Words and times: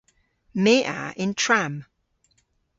My 0.63 0.75
a 0.97 0.99
yn 1.23 1.33
tramm. 1.41 1.75